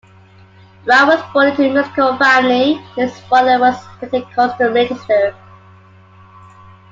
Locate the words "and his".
2.97-3.19